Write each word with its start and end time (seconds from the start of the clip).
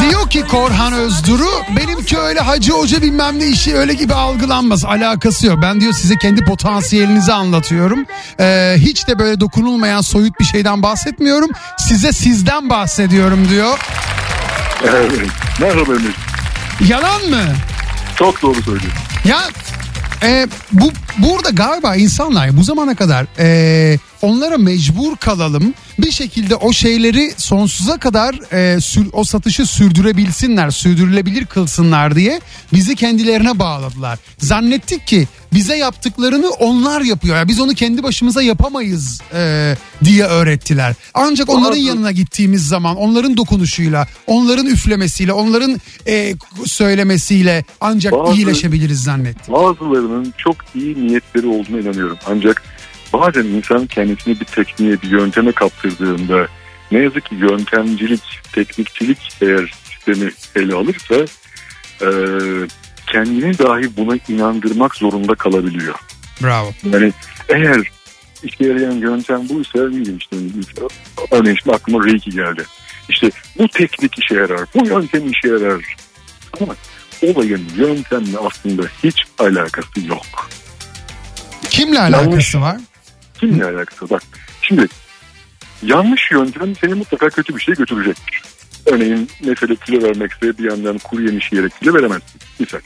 Diyor 0.00 0.30
ki 0.30 0.44
Korhan 0.50 0.92
Özduru 0.92 1.48
benimki 1.76 2.18
öyle 2.18 2.40
hacı 2.40 2.72
hoca 2.72 3.02
bilmem 3.02 3.38
ne 3.38 3.46
işi 3.46 3.76
öyle 3.76 3.94
gibi 3.94 4.14
algılanmaz. 4.14 4.84
Alakası 4.84 5.46
yok. 5.46 5.58
Ben 5.62 5.80
diyor 5.80 5.92
size 5.92 6.16
kendi 6.16 6.44
potansiyelinizi 6.44 7.32
anlatıyorum. 7.32 8.06
Ee, 8.40 8.74
hiç 8.78 9.08
de 9.08 9.18
böyle 9.18 9.40
dokunulmayan 9.40 10.00
soyut 10.00 10.40
bir 10.40 10.44
şeyden 10.44 10.82
bahsetmiyorum. 10.82 11.50
Size 11.78 12.12
sizden 12.12 12.70
bahsediyorum 12.70 13.48
diyor. 13.48 13.78
Evet. 14.84 15.12
Merhaba 15.60 15.92
Emir. 15.92 16.14
Yalan 16.88 17.28
mı? 17.30 17.42
Çok 18.16 18.42
doğru 18.42 18.62
söylüyorsun. 18.62 18.90
Ya 19.24 19.38
e, 20.22 20.46
bu 20.72 20.92
burada 21.18 21.50
galiba 21.50 21.96
insanlar 21.96 22.56
bu 22.56 22.64
zamana 22.64 22.94
kadar 22.94 23.26
e, 23.38 23.98
onlara 24.22 24.58
mecbur 24.58 25.16
kalalım 25.16 25.74
bir 25.98 26.10
şekilde 26.10 26.56
o 26.56 26.72
şeyleri 26.72 27.32
sonsuza 27.36 27.98
kadar 27.98 28.52
e, 28.52 28.80
sür, 28.80 29.06
o 29.12 29.24
satışı 29.24 29.66
sürdürebilsinler 29.66 30.70
sürdürülebilir 30.70 31.46
kılsınlar 31.46 32.16
diye 32.16 32.40
bizi 32.72 32.96
kendilerine 32.96 33.58
bağladılar. 33.58 34.18
Zannettik 34.38 35.06
ki 35.06 35.28
bize 35.54 35.76
yaptıklarını 35.76 36.50
onlar 36.50 37.00
yapıyor. 37.00 37.36
Yani 37.36 37.48
biz 37.48 37.60
onu 37.60 37.74
kendi 37.74 38.02
başımıza 38.02 38.42
yapamayız 38.42 39.20
e, 39.34 39.74
diye 40.04 40.24
öğrettiler. 40.24 40.94
Ancak 41.14 41.48
onların 41.48 41.76
yanına 41.76 42.12
gittiğimiz 42.12 42.68
zaman 42.68 42.96
onların 42.96 43.36
dokunuşuyla, 43.36 44.06
onların 44.26 44.66
üflemesiyle, 44.66 45.32
onların 45.32 45.80
e, 46.06 46.34
söylemesiyle 46.66 47.64
ancak 47.80 48.12
Bazı- 48.12 48.36
iyileşebiliriz 48.36 49.02
zannettik. 49.02 49.52
Bazılarının 49.52 50.34
çok 50.38 50.56
iyi 50.74 51.06
niyetleri 51.06 51.46
olduğuna 51.46 51.80
inanıyorum. 51.80 52.18
Ancak 52.26 52.62
bazen 53.12 53.44
insan 53.44 53.86
kendisini 53.86 54.40
bir 54.40 54.44
tekniğe, 54.44 55.02
bir 55.02 55.10
yönteme 55.10 55.52
kaptırdığında 55.52 56.46
ne 56.92 56.98
yazık 56.98 57.24
ki 57.24 57.34
yöntemcilik, 57.34 58.22
teknikçilik 58.52 59.18
eğer 59.40 59.74
sistemi 59.84 60.30
ele 60.56 60.74
alırsa 60.74 61.14
e, 62.02 62.08
kendini 63.14 63.58
dahi 63.58 63.96
buna 63.96 64.16
inandırmak 64.28 64.94
zorunda 64.94 65.34
kalabiliyor. 65.34 65.94
Bravo. 66.42 66.72
Yani 66.92 67.12
eğer 67.48 67.90
işe 68.42 68.64
yarayan 68.64 68.92
yöntem 68.92 69.48
buysa 69.48 69.78
bileyim 69.78 70.18
işte 70.18 70.36
örneğin 71.30 71.56
şimdi 71.62 71.76
aklıma 71.76 72.06
Reiki 72.06 72.30
geldi. 72.30 72.64
İşte 73.08 73.30
bu 73.58 73.68
teknik 73.68 74.18
işe 74.18 74.34
yarar, 74.34 74.60
bu 74.74 74.86
yöntem 74.86 75.30
işe 75.30 75.48
yarar. 75.48 75.96
Ama 76.60 76.74
olayın 77.22 77.62
yöntemle 77.76 78.38
aslında 78.38 78.82
hiç 79.04 79.22
alakası 79.38 80.06
yok. 80.06 80.50
Kimle 81.70 82.00
alakası 82.00 82.28
Yanlış. 82.30 82.54
var? 82.54 82.80
Kimle 83.40 83.64
alakası? 83.64 84.10
Bak 84.10 84.22
şimdi 84.62 84.86
yanlış 85.82 86.30
yöntem 86.32 86.76
seni 86.76 86.94
mutlaka 86.94 87.30
kötü 87.30 87.56
bir 87.56 87.60
şeye 87.60 87.74
götürecektir. 87.74 88.42
Örneğin 88.86 89.28
mesele 89.44 89.76
kilo 89.76 90.02
vermekse 90.02 90.58
bir 90.58 90.70
yandan 90.70 90.98
kuru 90.98 91.22
yemiş 91.22 91.52
yiyerek 91.52 91.72
kilo 91.80 91.94
veremezsin. 91.94 92.40
Misal. 92.58 92.80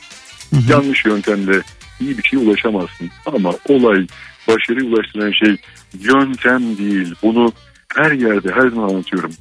Yanlış 0.69 1.05
yöntemle 1.05 1.63
iyi 2.01 2.19
bir 2.19 2.23
şeye 2.23 2.39
ulaşamazsın. 2.39 3.11
Ama 3.27 3.53
olay 3.69 4.07
başarıya 4.49 4.91
ulaştıran 4.91 5.33
şey 5.33 5.57
yöntem 6.01 6.79
değil. 6.79 7.15
Bunu 7.23 7.53
her 7.97 8.13
yerde 8.13 8.53
her 8.53 8.69
zaman 8.69 8.89
anlatıyorum. 8.89 9.33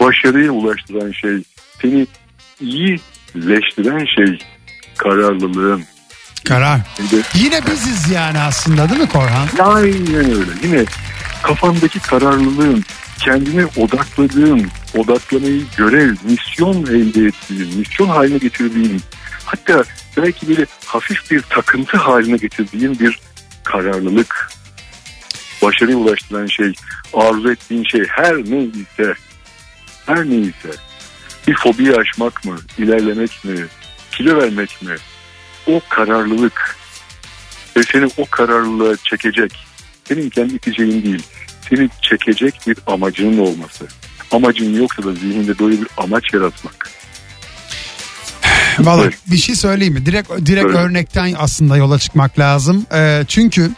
Başarıya 0.00 0.52
ulaştıran 0.52 1.12
şey 1.12 1.42
seni 1.82 2.06
iyileştiren 2.60 4.06
şey 4.16 4.38
kararlılığın. 4.98 5.82
Karar. 6.44 6.80
Yine 7.34 7.66
biziz 7.66 8.10
yani 8.10 8.38
aslında 8.38 8.88
değil 8.88 9.00
mi 9.00 9.08
Korhan? 9.08 9.48
Aynen 9.60 10.14
öyle. 10.14 10.50
Yine 10.62 10.84
kafandaki 11.42 12.00
kararlılığın, 12.00 12.84
kendine 13.18 13.66
odakladığın, 13.66 14.66
odaklamayı 14.94 15.62
görev, 15.76 16.14
misyon 16.24 16.86
elde 16.86 17.26
ettiğin, 17.26 17.78
misyon 17.78 18.08
haline 18.08 18.38
getirdiğin, 18.38 19.00
hatta 19.44 19.84
belki 20.16 20.48
böyle 20.48 20.66
hafif 20.86 21.30
bir 21.30 21.42
takıntı 21.42 21.96
haline 21.96 22.36
getirdiğin 22.36 22.98
bir 22.98 23.18
kararlılık, 23.64 24.50
başarıya 25.62 25.96
ulaştıran 25.96 26.46
şey, 26.46 26.72
arzu 27.14 27.52
ettiğin 27.52 27.84
şey 27.84 28.04
her 28.08 28.36
neyse, 28.36 29.14
her 30.06 30.24
neyse, 30.24 30.70
bir 31.48 31.54
fobiyi 31.54 31.96
aşmak 31.96 32.44
mı, 32.44 32.58
ilerlemek 32.78 33.44
mi, 33.44 33.66
kilo 34.10 34.36
vermek 34.36 34.82
mi, 34.82 34.94
o 35.66 35.80
kararlılık 35.88 36.76
ve 37.76 37.82
seni 37.82 38.08
o 38.16 38.24
kararlılığa 38.30 38.96
çekecek, 38.96 39.66
senin 40.04 40.30
kendi 40.30 40.54
iteceğin 40.54 41.02
değil, 41.02 41.22
seni 41.68 41.88
çekecek 42.02 42.54
bir 42.66 42.76
amacının 42.86 43.38
olması. 43.38 43.86
Amacın 44.32 44.74
yoksa 44.76 45.02
da 45.02 45.14
zihninde 45.14 45.58
böyle 45.58 45.80
bir 45.80 45.88
amaç 45.96 46.24
yaratmak. 46.34 46.90
Vallahi 48.78 49.04
Evet. 49.04 49.14
bir 49.26 49.36
şey 49.36 49.54
söyleyeyim 49.54 49.94
mi? 49.94 50.06
Direkt 50.06 50.30
direkt 50.46 50.66
Söyle. 50.66 50.78
örnekten 50.78 51.34
aslında 51.38 51.76
yola 51.76 51.98
çıkmak 51.98 52.38
lazım. 52.38 52.86
Ee, 52.94 53.24
çünkü 53.28 53.70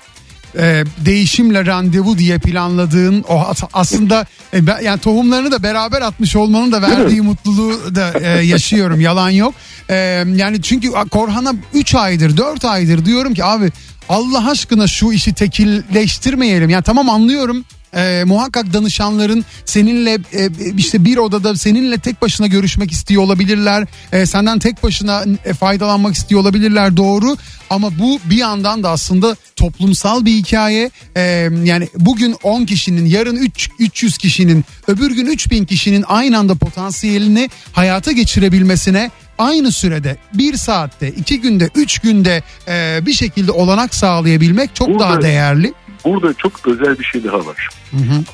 e, 0.59 0.84
değişimle 0.98 1.66
randevu 1.66 2.19
diye 2.19 2.38
planladığın 2.38 3.25
o 3.28 3.41
as- 3.41 3.62
aslında 3.72 4.26
e, 4.54 4.66
ben- 4.66 4.81
yani 4.82 5.00
tohumlarını 5.00 5.53
da 5.53 5.62
beraber 5.62 6.03
atmış 6.03 6.37
olmanın 6.37 6.72
da 6.72 6.82
verdiği 6.82 7.20
mutluluğu 7.22 7.94
da 7.94 8.12
e, 8.20 8.28
yaşıyorum 8.47 9.00
yalan 9.10 9.31
yok. 9.31 9.54
E, 9.91 9.94
yani 10.37 10.62
çünkü 10.62 10.91
Korhan'a 11.10 11.54
3 11.75 11.94
aydır 11.94 12.37
4 12.37 12.64
aydır 12.64 13.04
diyorum 13.04 13.34
ki 13.34 13.44
abi 13.44 13.72
Allah 14.09 14.50
aşkına 14.50 14.87
şu 14.87 15.12
işi 15.12 15.32
tekilleştirmeyelim. 15.34 16.70
Yani 16.70 16.82
tamam 16.82 17.10
anlıyorum 17.10 17.64
e, 17.97 18.25
muhakkak 18.27 18.72
danışanların 18.72 19.44
seninle 19.65 20.12
e, 20.15 20.49
işte 20.77 21.05
bir 21.05 21.16
odada 21.16 21.56
seninle 21.56 21.99
tek 21.99 22.22
başına 22.22 22.47
görüşmek 22.47 22.93
istiyor 22.93 23.22
olabilirler. 23.22 23.87
E, 24.12 24.27
senden 24.27 24.59
tek 24.59 24.82
başına 24.82 25.25
e, 25.44 25.53
faydalanmak 25.53 26.15
istiyor 26.15 26.41
olabilirler 26.41 26.97
doğru. 26.97 27.37
Ama 27.71 27.99
bu 27.99 28.19
bir 28.25 28.37
yandan 28.37 28.82
da 28.82 28.91
aslında 28.91 29.37
toplumsal 29.56 30.25
bir 30.25 30.32
hikaye. 30.32 30.91
E, 31.16 31.22
yani 31.65 31.88
bugün 31.97 32.37
10 32.43 32.65
kişinin 32.65 33.06
yarın 33.06 33.37
3 33.37 33.71
300 33.78 34.19
kişinin 34.19 34.65
öbür 34.88 35.11
gün 35.11 35.26
3000 35.26 35.65
kişinin 35.65 36.05
aynı 36.09 36.38
anda 36.38 36.55
potansiyelini 36.55 37.50
hayata 37.72 38.12
geçirebilmesine 38.12 39.11
aynı 39.38 39.72
sürede 39.72 40.16
bir 40.34 40.56
saatte 40.56 41.09
iki 41.09 41.41
günde 41.41 41.71
üç 41.75 41.99
günde 41.99 42.43
e, 42.69 43.00
bir 43.06 43.12
şekilde 43.12 43.53
olanak 43.53 43.94
sağlayabilmek 43.94 44.75
çok 44.75 44.88
Burada- 44.88 45.00
daha 45.00 45.22
değerli. 45.22 45.72
Burada 46.04 46.34
çok 46.34 46.69
özel 46.69 46.98
bir 46.98 47.04
şey 47.04 47.25
daha 47.25 47.47
var. 47.47 47.69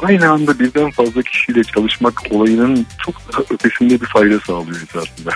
Aynı 0.03 0.31
anda 0.31 0.59
birden 0.59 0.91
fazla 0.91 1.23
kişiyle 1.23 1.65
çalışmak 1.65 2.23
olayının 2.31 2.87
çok 3.05 3.33
daha 3.33 3.43
ötesinde 3.51 4.01
bir 4.01 4.07
fayda 4.07 4.41
sağlıyor 4.41 4.77
esasında. 4.89 5.31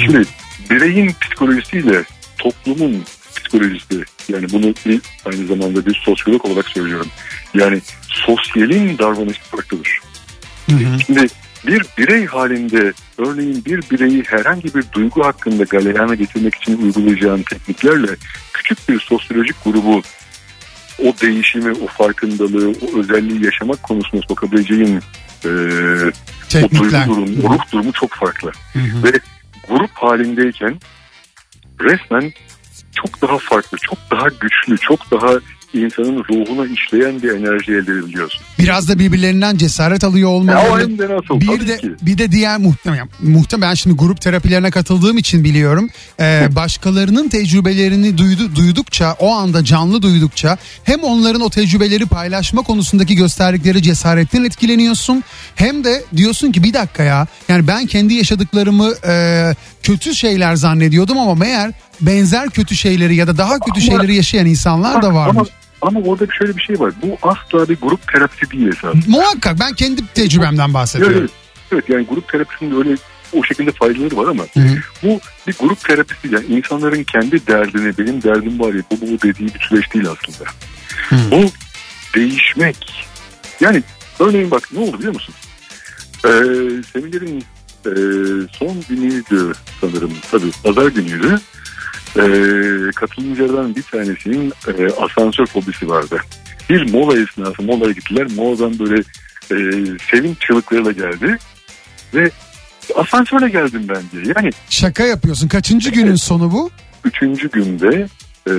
Şimdi 0.00 0.22
bireyin 0.70 1.14
psikolojisiyle 1.20 2.04
toplumun 2.38 3.04
psikolojisi 3.36 4.04
yani 4.28 4.46
bunu 4.52 4.74
bir, 4.86 5.00
aynı 5.26 5.46
zamanda 5.46 5.86
bir 5.86 5.94
sosyolog 6.04 6.44
olarak 6.44 6.68
söylüyorum. 6.68 7.08
Yani 7.54 7.80
sosyalin 8.08 8.98
davranışı 8.98 9.42
farklıdır. 9.42 9.98
Şimdi 11.06 11.26
bir 11.66 11.84
birey 11.98 12.26
halinde 12.26 12.92
örneğin 13.18 13.64
bir 13.64 13.82
bireyi 13.90 14.22
herhangi 14.26 14.74
bir 14.74 14.84
duygu 14.92 15.24
hakkında 15.24 15.62
galeyana 15.64 16.14
getirmek 16.14 16.54
için 16.54 16.82
uygulayacağın 16.82 17.42
tekniklerle 17.42 18.16
küçük 18.52 18.88
bir 18.88 19.00
sosyolojik 19.00 19.64
grubu 19.64 20.02
o 21.04 21.14
değişimi, 21.22 21.72
o 21.72 21.86
farkındalığı, 21.86 22.68
o 22.68 22.98
özelliği 22.98 23.44
yaşamak 23.44 23.82
konusunda 23.82 24.22
sokabileceğin 24.28 25.00
e, 25.44 25.48
o 25.48 26.10
Teknikler. 26.48 27.06
duygu 27.06 27.06
durumu, 27.06 27.48
o 27.48 27.54
ruh 27.54 27.72
durumu 27.72 27.92
çok 27.92 28.10
farklı. 28.10 28.52
Ve 28.76 29.12
grup 29.68 29.90
halindeyken 29.94 30.80
resmen 31.80 32.32
çok 32.94 33.22
daha 33.22 33.38
farklı, 33.38 33.78
çok 33.78 33.98
daha 34.10 34.28
güçlü, 34.40 34.78
çok 34.78 35.10
daha 35.10 35.30
insanın 35.74 36.24
ruhuna 36.30 36.66
işleyen 36.66 37.22
bir 37.22 37.28
enerji 37.30 37.72
elde 37.72 37.92
edebiliyorsun. 37.92 38.40
Biraz 38.58 38.88
da 38.88 38.98
birbirlerinden 38.98 39.56
cesaret 39.56 40.04
alıyor 40.04 40.28
Ya 40.30 40.34
o 40.34 40.38
olmaları. 40.38 40.82
hem 40.82 40.98
de 40.98 41.04
nasıl? 41.04 41.40
Bir 41.40 41.68
de 41.68 41.76
ki. 41.76 41.90
bir 42.02 42.18
de 42.18 42.32
diğer 42.32 42.58
muhtemelen 42.58 43.08
muhtemelen 43.22 43.74
şimdi 43.74 43.96
grup 43.96 44.20
terapilerine 44.20 44.70
katıldığım 44.70 45.18
için 45.18 45.44
biliyorum. 45.44 45.88
Ee, 46.20 46.48
başkalarının 46.56 47.28
tecrübelerini 47.28 48.18
duydu, 48.18 48.56
duydukça 48.56 49.12
o 49.18 49.34
anda 49.34 49.64
canlı 49.64 50.02
duydukça 50.02 50.56
hem 50.84 51.00
onların 51.02 51.40
o 51.40 51.50
tecrübeleri 51.50 52.06
paylaşma 52.06 52.62
konusundaki 52.62 53.14
gösterdikleri 53.16 53.82
cesaretten 53.82 54.44
etkileniyorsun. 54.44 55.24
Hem 55.54 55.84
de 55.84 56.04
diyorsun 56.16 56.52
ki 56.52 56.62
bir 56.62 56.74
dakika 56.74 57.02
ya 57.02 57.26
yani 57.48 57.66
ben 57.66 57.86
kendi 57.86 58.14
yaşadıklarımı 58.14 58.92
e, 59.06 59.54
kötü 59.82 60.14
şeyler 60.14 60.54
zannediyordum 60.56 61.18
ama 61.18 61.34
meğer 61.34 61.72
benzer 62.00 62.50
kötü 62.50 62.76
şeyleri 62.76 63.16
ya 63.16 63.26
da 63.26 63.38
daha 63.38 63.58
kötü 63.58 63.70
Ama- 63.70 63.80
şeyleri 63.80 64.14
yaşayan 64.14 64.46
insanlar 64.46 65.02
da 65.02 65.14
varmış. 65.14 65.36
ama 65.36 65.46
orada 65.82 66.28
bir 66.28 66.32
şöyle 66.32 66.56
bir 66.56 66.62
şey 66.62 66.80
var. 66.80 66.92
Bu 67.02 67.18
asla 67.22 67.68
bir 67.68 67.76
grup 67.82 68.12
terapisi 68.12 68.50
değil 68.50 68.68
esas. 68.68 68.94
Muhakkak 69.08 69.60
ben 69.60 69.72
kendi 69.72 70.06
tecrübemden 70.06 70.74
bahsediyorum. 70.74 71.18
Evet, 71.18 71.30
evet 71.72 71.88
yani 71.88 72.06
grup 72.06 72.28
terapisinin 72.28 72.78
öyle 72.78 72.96
o 73.32 73.44
şekilde 73.44 73.72
faydaları 73.72 74.16
var 74.16 74.28
ama 74.28 74.42
Hı 74.54 74.60
hı. 74.60 74.76
bu 75.02 75.20
bir 75.46 75.54
grup 75.60 75.84
terapisi 75.84 76.34
yani 76.34 76.46
insanların 76.46 77.04
kendi 77.04 77.46
derdini 77.46 77.98
benim 77.98 78.22
derdim 78.22 78.60
var 78.60 78.74
ya 78.74 78.82
bu 78.90 79.00
bu 79.00 79.22
dediği 79.22 79.54
bir 79.54 79.60
süreç 79.60 79.94
değil 79.94 80.06
aslında. 80.08 80.50
Bu 81.30 81.50
değişmek. 82.14 83.06
Yani 83.60 83.82
örneğin 84.18 84.50
bak 84.50 84.68
ne 84.72 84.78
oldu 84.78 84.98
biliyor 84.98 85.14
musun? 85.14 85.34
Ee, 86.24 86.30
seminerin 86.92 87.44
e, 87.86 87.92
son 88.52 88.84
günüydü 88.88 89.52
sanırım. 89.80 90.12
Tabii 90.30 90.50
pazar 90.64 90.86
günüydü. 90.86 91.40
E, 92.16 92.22
katılımcılardan 92.96 93.76
bir 93.76 93.82
tanesinin 93.82 94.52
e, 94.78 94.86
asansör 94.92 95.46
fobisi 95.46 95.88
vardı. 95.88 96.20
Bir 96.70 96.90
mola 96.92 97.18
esnası 97.20 97.62
molaya 97.62 97.92
gittiler. 97.92 98.26
Moladan 98.36 98.78
böyle 98.78 99.00
e, 99.50 99.56
sevinç 100.10 100.40
çığlıklarıyla 100.40 100.92
geldi. 100.92 101.38
Ve 102.14 102.30
asansörle 102.94 103.48
geldim 103.48 103.86
ben 103.88 104.02
diye. 104.12 104.34
Yani 104.36 104.50
Şaka 104.70 105.04
yapıyorsun. 105.04 105.48
Kaçıncı 105.48 105.90
günün 105.90 106.14
sonu 106.14 106.52
bu? 106.52 106.70
üçüncü 107.04 107.50
günde 107.50 108.08
e, 108.46 108.52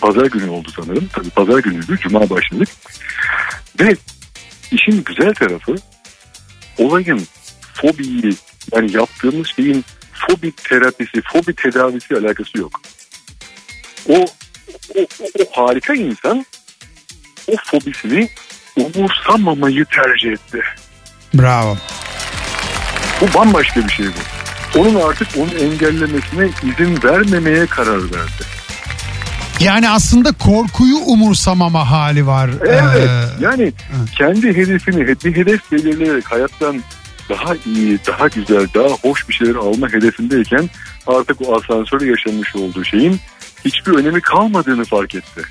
pazar 0.00 0.26
günü 0.26 0.48
oldu 0.48 0.68
sanırım. 0.76 1.08
Tabii 1.12 1.30
pazar 1.30 1.58
günüydü. 1.58 1.98
Cuma 2.02 2.30
başladık. 2.30 2.68
Ve 3.80 3.96
işin 4.72 5.04
güzel 5.04 5.34
tarafı 5.34 5.74
olayın 6.78 7.26
fobiyi 7.74 8.34
yani 8.74 8.92
yaptığımız 8.96 9.46
şeyin 9.56 9.84
fobi 10.30 10.52
terapisi, 10.52 11.22
fobi 11.32 11.54
tedavisi 11.54 12.16
alakası 12.16 12.58
yok. 12.58 12.80
O, 14.08 14.14
o, 14.14 15.00
o, 15.00 15.26
o 15.38 15.62
harika 15.62 15.94
insan 15.94 16.46
o 17.48 17.52
fobisini 17.64 18.28
umursamamayı 18.76 19.84
tercih 19.84 20.32
etti. 20.32 20.62
Bravo. 21.34 21.76
Bu 23.20 23.34
bambaşka 23.34 23.84
bir 23.84 23.92
şey 23.92 24.06
bu. 24.06 24.78
Onun 24.78 25.00
artık 25.00 25.28
onu 25.36 25.54
engellemesine 25.54 26.48
izin 26.62 27.02
vermemeye 27.04 27.66
karar 27.66 28.02
verdi. 28.02 28.58
Yani 29.60 29.90
aslında 29.90 30.32
korkuyu 30.32 30.96
umursamama 30.96 31.90
hali 31.90 32.26
var. 32.26 32.50
Evet. 32.60 33.08
Ee, 33.08 33.44
yani 33.44 33.72
kendi 34.16 34.56
hedefini, 34.56 35.06
bir 35.06 35.36
hedef 35.36 35.72
belirleyerek 35.72 36.32
hayattan 36.32 36.82
daha 37.28 37.54
iyi, 37.66 37.98
daha 38.06 38.28
güzel, 38.28 38.66
daha 38.74 38.88
hoş 38.88 39.28
bir 39.28 39.34
şeyler 39.34 39.54
alma 39.54 39.92
hedefindeyken 39.92 40.70
artık 41.06 41.48
o 41.48 41.56
asansörde 41.56 42.06
yaşamış 42.06 42.56
olduğu 42.56 42.84
şeyin 42.84 43.20
hiçbir 43.64 43.92
önemi 43.92 44.20
kalmadığını 44.20 44.84
fark 44.84 45.14
etti. 45.14 45.42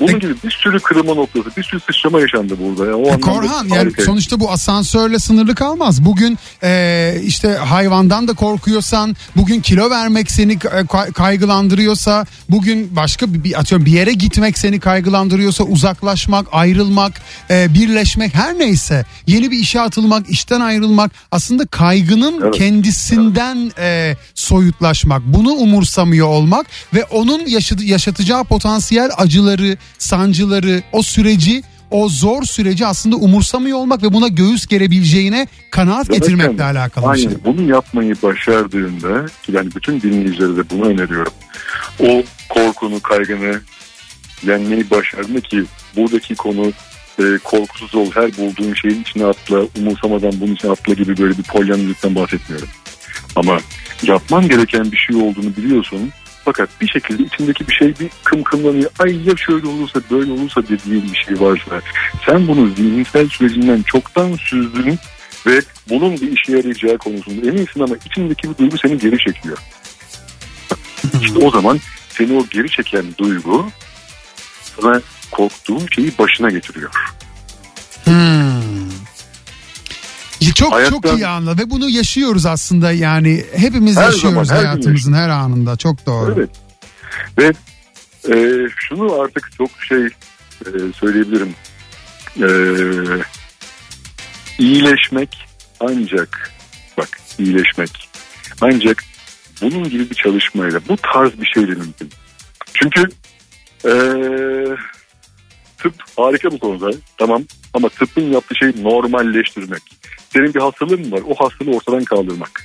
Bunun 0.00 0.12
Peki- 0.12 0.20
gibi 0.26 0.34
bir 0.44 0.50
sürü 0.50 0.80
kırılma 0.80 1.14
noktası, 1.14 1.56
bir 1.56 1.62
sürü 1.62 1.80
sıçrama 1.80 2.20
yaşandı 2.20 2.54
burada. 2.60 2.86
Ya. 2.90 2.96
O 2.96 3.08
E, 3.14 3.20
Korhan 3.20 3.68
yani 3.68 3.92
sonuçta 4.06 4.40
bu 4.40 4.50
asansörle 4.50 5.18
sınırlı 5.18 5.54
kalmaz. 5.54 6.04
Bugün 6.04 6.38
e, 6.62 7.14
işte 7.24 7.48
hayvandan 7.54 8.28
da 8.28 8.32
korkuyorsan, 8.34 9.16
bugün 9.36 9.60
kilo 9.60 9.90
vermek 9.90 10.30
seni 10.30 10.52
e, 10.52 10.86
kay- 10.86 11.12
kaygılandırıyorsa, 11.12 12.26
bugün 12.50 12.96
başka 12.96 13.34
bir, 13.34 13.60
atıyorum 13.60 13.86
bir 13.86 13.92
yere 13.92 14.12
gitmek 14.12 14.58
seni 14.58 14.80
kaygılandırıyorsa, 14.80 15.64
uzaklaşmak, 15.64 16.46
ayrılmak, 16.52 17.12
e, 17.50 17.74
birleşmek 17.74 18.34
her 18.34 18.58
neyse, 18.58 19.04
yeni 19.26 19.50
bir 19.50 19.58
işe 19.58 19.80
atılmak, 19.80 20.28
işten 20.30 20.60
ayrılmak 20.60 21.10
aslında 21.30 21.66
kaygının 21.66 22.40
Evet. 22.42 22.54
kendisinden 22.54 23.72
e, 23.78 24.16
soyutlaşmak, 24.34 25.22
bunu 25.26 25.50
umursamıyor 25.52 26.26
olmak 26.28 26.66
ve 26.94 27.04
onun 27.04 27.46
yaşadı- 27.46 27.84
yaşatacağı 27.84 28.44
potansiyel 28.44 29.10
acıları, 29.16 29.76
sancıları, 29.98 30.82
o 30.92 31.02
süreci 31.02 31.62
o 31.90 32.08
zor 32.08 32.42
süreci 32.42 32.86
aslında 32.86 33.16
umursamıyor 33.16 33.78
olmak 33.78 34.02
ve 34.02 34.12
buna 34.12 34.28
göğüs 34.28 34.66
gerebileceğine 34.66 35.46
kanaat 35.70 36.06
Zaten 36.06 36.20
getirmekle 36.20 36.64
alakalı 36.64 37.12
bir 37.12 37.18
şey. 37.18 37.28
Aynen 37.28 37.40
bunu 37.44 37.70
yapmayı 37.70 38.14
başardığında 38.22 39.26
yani 39.48 39.68
bütün 39.74 40.00
dinleyicilere 40.00 40.56
de 40.56 40.70
bunu 40.70 40.84
öneriyorum. 40.84 41.32
O 42.00 42.22
korkunu, 42.48 43.00
kaygını 43.00 43.60
yenmeyi 44.46 44.90
başardığında 44.90 45.40
ki 45.40 45.64
buradaki 45.96 46.34
konu 46.34 46.72
e, 47.18 47.38
korkusuz 47.44 47.94
ol 47.94 48.10
her 48.14 48.36
bulduğun 48.36 48.74
şeyin 48.74 49.02
içine 49.02 49.24
atla 49.24 49.62
umursamadan 49.78 50.32
bunun 50.40 50.54
içine 50.54 50.70
atla 50.70 50.94
gibi 50.94 51.16
böyle 51.16 51.38
bir 51.38 51.42
polyanlıktan 51.42 52.14
bahsetmiyorum. 52.14 52.68
Ama 53.36 53.58
yapman 54.02 54.48
gereken 54.48 54.92
bir 54.92 54.96
şey 54.96 55.16
olduğunu 55.16 55.56
biliyorsun 55.56 56.12
fakat 56.46 56.68
bir 56.80 56.88
şekilde 56.88 57.22
içindeki 57.22 57.68
bir 57.68 57.74
şey 57.74 57.88
bir 57.88 58.10
kımkımlanıyor. 58.24 58.90
Ay 58.98 59.28
ya 59.28 59.36
şöyle 59.36 59.66
olursa 59.66 60.00
böyle 60.10 60.32
olursa 60.32 60.62
dediğin 60.62 61.12
bir 61.12 61.18
şey 61.26 61.40
varsa 61.40 61.80
sen 62.26 62.48
bunu 62.48 62.70
zihinsel 62.70 63.28
sürecinden 63.28 63.82
çoktan 63.82 64.36
süzdün 64.36 64.98
ve 65.46 65.60
bunun 65.90 66.20
bir 66.20 66.32
işe 66.32 66.56
yarayacağı 66.56 66.98
konusunda 66.98 67.48
eminsin 67.48 67.80
ama 67.80 67.94
içindeki 68.06 68.50
bir 68.50 68.58
duygu 68.58 68.78
seni 68.78 68.98
geri 68.98 69.18
çekiyor. 69.18 69.58
İşte 71.22 71.38
o 71.38 71.50
zaman 71.50 71.80
seni 72.08 72.38
o 72.38 72.46
geri 72.50 72.70
çeken 72.70 73.04
duygu 73.18 73.70
sana 74.80 75.00
korktuğun 75.30 75.86
şeyi 75.94 76.18
başına 76.18 76.50
getiriyor. 76.50 76.90
Çok 80.56 80.72
Hayattan- 80.72 80.90
çok 80.90 81.18
iyi 81.18 81.26
anla 81.26 81.58
ve 81.58 81.70
bunu 81.70 81.90
yaşıyoruz 81.90 82.46
aslında 82.46 82.92
yani 82.92 83.44
hepimiz 83.56 83.96
Her 83.96 84.04
yaşıyoruz 84.04 84.48
zaman, 84.48 84.60
her 84.60 84.66
hayatımızın 84.66 85.12
her 85.12 85.28
anında 85.28 85.76
çok 85.76 86.06
doğru. 86.06 86.34
Evet. 86.36 86.50
Ve 87.38 87.52
e, 88.34 88.68
şunu 88.76 89.20
artık 89.20 89.50
çok 89.58 89.70
şey 89.88 90.06
e, 90.66 90.70
söyleyebilirim. 91.00 91.54
E, 92.36 92.48
iyileşmek 94.58 95.46
ancak 95.80 96.50
bak 96.98 97.08
iyileşmek 97.38 98.08
ancak 98.60 99.02
bunun 99.62 99.84
gibi 99.90 100.10
bir 100.10 100.14
çalışmayla 100.14 100.80
bu 100.88 100.96
tarz 100.96 101.40
bir 101.40 101.46
şeyle 101.54 101.74
mümkün. 101.74 102.10
Çünkü 102.74 103.08
e, 103.84 103.92
tıp 105.78 105.94
harika 106.16 106.50
bu 106.50 106.58
konuda 106.58 106.90
tamam 107.18 107.42
ama 107.74 107.88
tıbbın 107.88 108.32
yaptığı 108.32 108.54
şey 108.54 108.72
normalleştirmek. 108.82 109.82
Senin 110.36 110.54
bir 110.54 110.60
hastalığın 110.60 111.00
mı 111.00 111.12
var 111.12 111.22
o 111.28 111.34
hastalığı 111.34 111.76
ortadan 111.76 112.04
kaldırmak. 112.04 112.62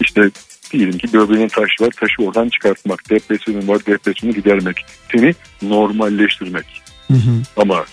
İşte 0.00 0.30
diyelim 0.72 0.98
ki 0.98 1.12
böbreğine 1.12 1.48
taş 1.48 1.70
var 1.80 1.90
taşı 1.90 2.22
oradan 2.22 2.48
çıkartmak. 2.48 3.10
Depresyonun 3.10 3.68
var 3.68 3.86
depresyonu 3.86 4.34
gidermek. 4.34 4.84
Seni 5.12 5.34
normalleştirmek. 5.62 6.66
Hı 7.08 7.14
hı. 7.14 7.42
Ama 7.56 7.84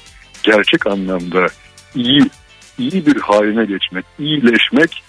gerçek 0.43 0.87
anlamda 0.87 1.47
iyi 1.95 2.29
iyi 2.77 3.05
bir 3.05 3.15
haline 3.15 3.65
geçmek, 3.65 4.05
iyileşmek 4.19 5.03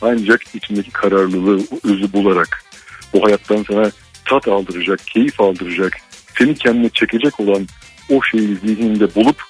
ancak 0.00 0.54
içindeki 0.54 0.90
kararlılığı, 0.90 1.62
özü 1.84 2.12
bularak 2.12 2.64
o 3.12 3.26
hayattan 3.26 3.64
sana 3.68 3.90
tat 4.24 4.48
aldıracak, 4.48 5.06
keyif 5.06 5.40
aldıracak, 5.40 5.96
seni 6.38 6.54
kendine 6.54 6.88
çekecek 6.88 7.40
olan 7.40 7.66
o 8.10 8.22
şeyi 8.22 8.56
zihninde 8.56 9.14
bulup 9.14 9.42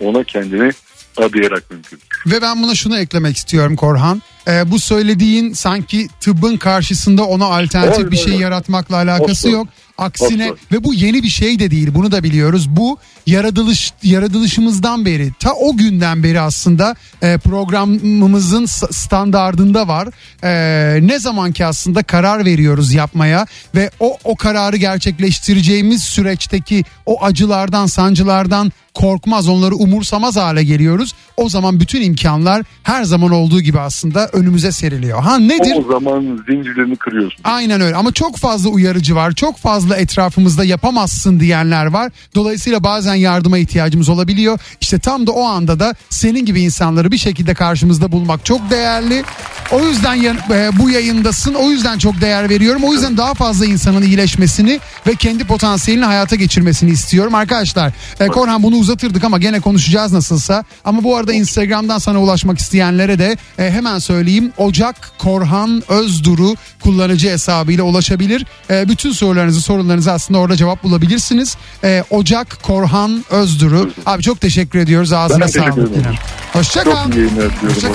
ona 0.00 0.24
kendini 0.24 0.72
adayarak 1.16 1.70
mümkün. 1.70 2.00
Ve 2.26 2.42
ben 2.42 2.62
buna 2.62 2.74
şunu 2.74 2.98
eklemek 2.98 3.36
istiyorum 3.36 3.76
Korhan. 3.76 4.22
Ee, 4.48 4.70
bu 4.70 4.78
söylediğin 4.78 5.52
sanki 5.52 6.08
tıbbın 6.20 6.56
karşısında 6.56 7.24
ona 7.24 7.44
alternatif 7.44 7.96
Hayır, 7.96 8.10
bir 8.10 8.16
şey 8.16 8.26
hayır. 8.26 8.40
yaratmakla 8.40 8.96
alakası 8.96 9.48
Asla. 9.48 9.50
yok. 9.50 9.68
Aksine 10.00 10.44
Asla. 10.44 10.56
ve 10.72 10.84
bu 10.84 10.94
yeni 10.94 11.22
bir 11.22 11.28
şey 11.28 11.58
de 11.58 11.70
değil 11.70 11.88
bunu 11.94 12.12
da 12.12 12.22
biliyoruz. 12.22 12.68
Bu 12.68 12.98
yaratılış 13.26 13.92
yaratılışımızdan 14.02 15.04
beri 15.04 15.32
ta 15.40 15.52
o 15.52 15.76
günden 15.76 16.22
beri 16.22 16.40
aslında 16.40 16.94
e, 17.22 17.38
programımızın 17.38 18.66
standardında 18.90 19.88
var. 19.88 20.08
E, 20.44 21.06
ne 21.06 21.18
zaman 21.18 21.52
ki 21.52 21.66
aslında 21.66 22.02
karar 22.02 22.44
veriyoruz 22.44 22.94
yapmaya 22.94 23.46
ve 23.74 23.90
o 24.00 24.16
o 24.24 24.36
kararı 24.36 24.76
gerçekleştireceğimiz 24.76 26.02
süreçteki 26.02 26.84
o 27.06 27.24
acılardan 27.24 27.86
sancılardan 27.86 28.72
korkmaz 28.94 29.48
onları 29.48 29.74
umursamaz 29.74 30.36
hale 30.36 30.64
geliyoruz. 30.64 31.14
O 31.36 31.48
zaman 31.48 31.80
bütün 31.80 32.02
imkanlar 32.02 32.62
her 32.82 33.04
zaman 33.04 33.30
olduğu 33.30 33.60
gibi 33.60 33.80
aslında 33.80 34.28
önümüze 34.32 34.72
seriliyor. 34.72 35.22
Ha 35.22 35.38
nedir? 35.38 35.74
O 35.76 35.92
zaman 35.92 36.20
zincirlerini 36.48 36.96
kırıyorsun. 36.96 37.40
Aynen 37.44 37.80
öyle 37.80 37.96
ama 37.96 38.12
çok 38.12 38.36
fazla 38.36 38.70
uyarıcı 38.70 39.14
var. 39.14 39.32
Çok 39.32 39.56
fazla 39.56 39.89
etrafımızda 39.96 40.64
yapamazsın 40.64 41.40
diyenler 41.40 41.86
var. 41.86 42.12
Dolayısıyla 42.34 42.84
bazen 42.84 43.14
yardıma 43.14 43.58
ihtiyacımız 43.58 44.08
olabiliyor. 44.08 44.58
İşte 44.80 44.98
tam 44.98 45.26
da 45.26 45.32
o 45.32 45.44
anda 45.44 45.80
da 45.80 45.94
senin 46.10 46.44
gibi 46.46 46.60
insanları 46.60 47.10
bir 47.10 47.18
şekilde 47.18 47.54
karşımızda 47.54 48.12
bulmak 48.12 48.44
çok 48.44 48.70
değerli. 48.70 49.24
O 49.72 49.86
yüzden 49.86 50.36
e, 50.50 50.78
bu 50.78 50.90
yayındasın. 50.90 51.54
O 51.54 51.70
yüzden 51.70 51.98
çok 51.98 52.20
değer 52.20 52.48
veriyorum. 52.48 52.82
O 52.84 52.92
yüzden 52.92 53.16
daha 53.16 53.34
fazla 53.34 53.66
insanın 53.66 54.02
iyileşmesini 54.02 54.80
ve 55.06 55.14
kendi 55.14 55.44
potansiyelini 55.44 56.04
hayata 56.04 56.36
geçirmesini 56.36 56.90
istiyorum. 56.90 57.34
Arkadaşlar 57.34 57.92
e, 58.20 58.26
Korhan 58.26 58.62
bunu 58.62 58.76
uzatırdık 58.76 59.24
ama 59.24 59.38
gene 59.38 59.60
konuşacağız 59.60 60.12
nasılsa. 60.12 60.64
Ama 60.84 61.04
bu 61.04 61.16
arada 61.16 61.32
Instagram'dan 61.32 61.98
sana 61.98 62.20
ulaşmak 62.20 62.58
isteyenlere 62.58 63.18
de 63.18 63.36
e, 63.58 63.70
hemen 63.70 63.98
söyleyeyim. 63.98 64.52
Ocak 64.56 65.12
Korhan 65.18 65.82
Özduru 65.88 66.54
kullanıcı 66.80 67.30
hesabıyla 67.30 67.84
ulaşabilir. 67.84 68.46
Bütün 68.70 69.12
sorularınızı 69.12 69.30
sorularınızı 69.30 69.60
aslında 70.06 70.38
orada 70.40 70.56
cevap 70.56 70.82
bulabilirsiniz. 70.82 71.56
E, 71.84 72.04
Ocak 72.10 72.62
Korhan 72.62 73.24
Özduru. 73.30 73.90
Abi 74.06 74.22
çok 74.22 74.40
teşekkür 74.40 74.78
ediyoruz. 74.78 75.12
Ağzına 75.12 75.48
sağlık 75.48 75.72
ederim. 75.72 75.90
yine. 75.96 76.18
Hoşça 76.52 76.84
kal. 76.84 77.04
Çok 77.04 77.14
iyi 77.14 77.18
yayınlar 77.18 77.50
diliyorum. 77.56 77.68
Hoşça 77.68 77.92